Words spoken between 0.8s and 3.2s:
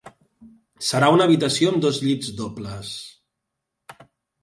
Serà una habitació amb dos llits dobles.